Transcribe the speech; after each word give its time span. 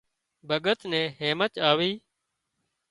ڀڳت 0.49 0.79
نين 0.91 1.05
هيمچ 1.19 1.53
آوي 1.69 1.91